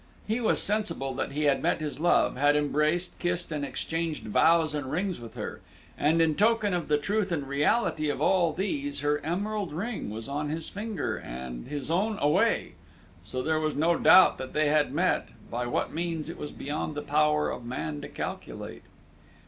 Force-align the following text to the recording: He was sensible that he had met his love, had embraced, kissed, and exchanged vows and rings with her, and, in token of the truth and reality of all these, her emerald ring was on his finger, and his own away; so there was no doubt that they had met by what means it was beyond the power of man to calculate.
He 0.27 0.41
was 0.41 0.59
sensible 0.59 1.13
that 1.13 1.33
he 1.33 1.43
had 1.43 1.61
met 1.61 1.77
his 1.79 1.99
love, 1.99 2.35
had 2.35 2.55
embraced, 2.55 3.19
kissed, 3.19 3.51
and 3.51 3.63
exchanged 3.63 4.23
vows 4.23 4.73
and 4.73 4.91
rings 4.91 5.19
with 5.19 5.35
her, 5.35 5.61
and, 5.95 6.19
in 6.23 6.33
token 6.33 6.73
of 6.73 6.87
the 6.87 6.97
truth 6.97 7.31
and 7.31 7.47
reality 7.47 8.09
of 8.09 8.19
all 8.19 8.51
these, 8.51 9.01
her 9.01 9.19
emerald 9.23 9.71
ring 9.71 10.09
was 10.09 10.27
on 10.27 10.49
his 10.49 10.69
finger, 10.69 11.17
and 11.17 11.67
his 11.67 11.91
own 11.91 12.17
away; 12.17 12.71
so 13.23 13.43
there 13.43 13.59
was 13.59 13.75
no 13.75 13.95
doubt 13.95 14.39
that 14.39 14.53
they 14.53 14.69
had 14.69 14.91
met 14.91 15.27
by 15.51 15.67
what 15.67 15.93
means 15.93 16.31
it 16.31 16.37
was 16.39 16.49
beyond 16.49 16.95
the 16.95 17.03
power 17.03 17.51
of 17.51 17.63
man 17.63 18.01
to 18.01 18.07
calculate. 18.07 18.81